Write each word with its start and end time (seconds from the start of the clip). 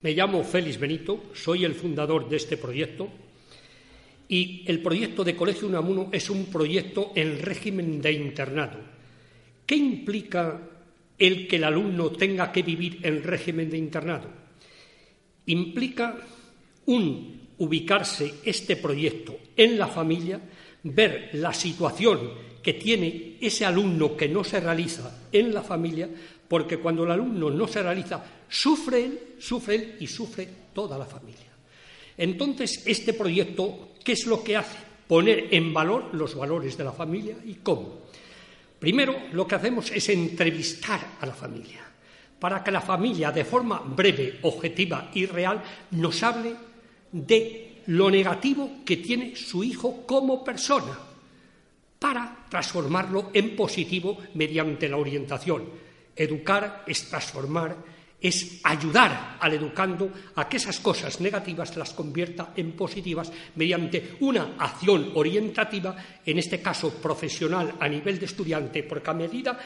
Me 0.00 0.12
llamo 0.12 0.44
Félix 0.44 0.78
Benito, 0.78 1.24
soy 1.34 1.64
el 1.64 1.74
fundador 1.74 2.28
de 2.28 2.36
este 2.36 2.56
proyecto 2.56 3.08
y 4.28 4.62
el 4.68 4.80
proyecto 4.80 5.24
de 5.24 5.34
Colegio 5.34 5.66
Unamuno 5.66 6.08
es 6.12 6.30
un 6.30 6.46
proyecto 6.46 7.10
en 7.16 7.42
régimen 7.42 8.00
de 8.00 8.12
internado. 8.12 8.78
¿Qué 9.66 9.74
implica 9.74 10.60
el 11.18 11.48
que 11.48 11.56
el 11.56 11.64
alumno 11.64 12.12
tenga 12.12 12.52
que 12.52 12.62
vivir 12.62 13.00
en 13.02 13.24
régimen 13.24 13.70
de 13.70 13.78
internado? 13.78 14.30
Implica 15.46 16.16
un 16.86 17.47
ubicarse 17.58 18.34
este 18.44 18.76
proyecto 18.76 19.36
en 19.56 19.78
la 19.78 19.88
familia, 19.88 20.40
ver 20.82 21.30
la 21.34 21.52
situación 21.52 22.48
que 22.62 22.74
tiene 22.74 23.36
ese 23.40 23.64
alumno 23.64 24.16
que 24.16 24.28
no 24.28 24.44
se 24.44 24.60
realiza 24.60 25.26
en 25.32 25.52
la 25.54 25.62
familia, 25.62 26.08
porque 26.46 26.78
cuando 26.78 27.04
el 27.04 27.10
alumno 27.10 27.50
no 27.50 27.68
se 27.68 27.82
realiza, 27.82 28.22
sufre 28.48 29.04
él, 29.04 29.20
sufre 29.38 29.74
él 29.74 29.96
y 30.00 30.06
sufre 30.06 30.48
toda 30.72 30.98
la 30.98 31.06
familia. 31.06 31.46
Entonces, 32.16 32.82
este 32.86 33.12
proyecto, 33.12 33.90
¿qué 34.02 34.12
es 34.12 34.26
lo 34.26 34.42
que 34.42 34.56
hace? 34.56 34.78
Poner 35.06 35.48
en 35.50 35.72
valor 35.72 36.10
los 36.12 36.34
valores 36.34 36.76
de 36.76 36.84
la 36.84 36.92
familia 36.92 37.36
y 37.44 37.54
cómo. 37.54 38.02
Primero, 38.78 39.16
lo 39.32 39.46
que 39.46 39.54
hacemos 39.54 39.90
es 39.90 40.08
entrevistar 40.08 41.16
a 41.20 41.26
la 41.26 41.34
familia, 41.34 41.80
para 42.38 42.62
que 42.62 42.70
la 42.70 42.80
familia, 42.80 43.32
de 43.32 43.44
forma 43.44 43.80
breve, 43.80 44.38
objetiva 44.42 45.10
y 45.14 45.26
real, 45.26 45.62
nos 45.92 46.22
hable 46.22 46.54
de 47.12 47.82
lo 47.86 48.10
negativo 48.10 48.84
que 48.84 48.98
tiene 48.98 49.34
su 49.34 49.64
hijo 49.64 50.04
como 50.06 50.44
persona, 50.44 50.98
para 51.98 52.46
transformarlo 52.48 53.30
en 53.32 53.56
positivo 53.56 54.18
mediante 54.34 54.88
la 54.88 54.96
orientación. 54.96 55.64
Educar 56.14 56.84
es 56.86 57.08
transformar, 57.08 57.76
es 58.20 58.60
ayudar 58.64 59.38
al 59.40 59.54
educando 59.54 60.12
a 60.34 60.48
que 60.48 60.56
esas 60.56 60.80
cosas 60.80 61.20
negativas 61.20 61.76
las 61.76 61.92
convierta 61.94 62.52
en 62.56 62.72
positivas 62.72 63.32
mediante 63.54 64.16
una 64.20 64.54
acción 64.58 65.12
orientativa, 65.14 65.96
en 66.24 66.38
este 66.38 66.60
caso 66.60 66.94
profesional 66.94 67.74
a 67.78 67.88
nivel 67.88 68.18
de 68.18 68.26
estudiante, 68.26 68.82
porque 68.82 69.10
a 69.10 69.14
medida 69.14 69.58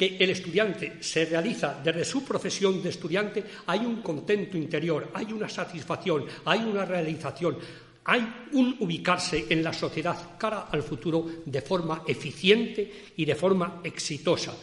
que 0.00 0.16
el 0.18 0.30
estudiante 0.30 0.94
se 1.00 1.26
realiza 1.26 1.78
desde 1.84 2.06
su 2.06 2.24
profesión 2.24 2.82
de 2.82 2.88
estudiante, 2.88 3.44
hay 3.66 3.80
un 3.80 4.00
contento 4.00 4.56
interior, 4.56 5.10
hay 5.12 5.30
una 5.30 5.46
satisfacción, 5.46 6.24
hay 6.46 6.60
una 6.60 6.86
realización, 6.86 7.58
hay 8.04 8.46
un 8.52 8.76
ubicarse 8.80 9.44
en 9.50 9.62
la 9.62 9.74
sociedad 9.74 10.38
cara 10.38 10.68
al 10.72 10.82
futuro 10.82 11.42
de 11.44 11.60
forma 11.60 12.02
eficiente 12.08 13.12
y 13.14 13.26
de 13.26 13.34
forma 13.34 13.82
exitosa. 13.84 14.56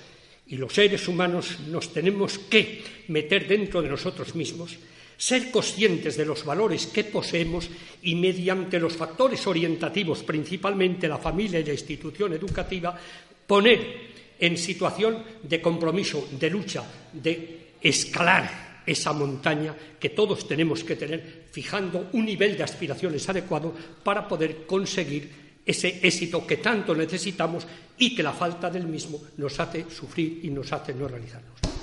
Y 0.48 0.56
los 0.56 0.74
seres 0.74 1.08
humanos 1.08 1.60
nos 1.68 1.94
tenemos 1.94 2.40
que 2.40 2.82
meter 3.10 3.48
dentro 3.48 3.84
de 3.84 3.90
nosotros 3.90 4.34
mismos, 4.34 4.76
ser 5.18 5.52
conscientes 5.52 6.18
de 6.18 6.26
los 6.26 6.44
valores 6.46 6.88
que 6.88 7.04
poseemos 7.04 7.70
y 8.02 8.16
mediante 8.16 8.80
los 8.80 8.94
factores 8.94 9.46
orientativos, 9.46 10.24
principalmente 10.24 11.08
la 11.08 11.20
familia 11.20 11.60
y 11.60 11.64
la 11.64 11.74
institución 11.74 12.34
educativa, 12.34 13.00
poner 13.46 14.18
en 14.40 14.58
situación 14.58 15.24
de 15.44 15.62
compromiso, 15.62 16.28
de 16.32 16.50
lucha, 16.50 16.84
de 17.14 17.74
escalar 17.82 18.84
esa 18.86 19.12
montaña 19.12 19.76
que 20.00 20.10
todos 20.10 20.48
tenemos 20.48 20.84
que 20.84 20.96
tener, 20.96 21.48
fijando 21.52 22.10
un 22.14 22.26
nivel 22.26 22.56
de 22.56 22.64
aspiraciones 22.64 23.28
adecuado 23.28 23.74
para 24.04 24.28
poder 24.28 24.66
conseguir 24.66 25.62
ese 25.66 26.00
éxito 26.02 26.48
que 26.48 26.58
tanto 26.58 26.96
necesitamos 26.96 27.68
y 27.98 28.16
que 28.16 28.24
la 28.24 28.32
falta 28.32 28.70
del 28.70 28.88
mismo 28.88 29.20
nos 29.38 29.60
hace 29.60 29.86
sufrir 29.92 30.40
y 30.44 30.50
nos 30.50 30.72
hace 30.72 30.94
no 30.94 31.08
realizarnos. 31.08 31.77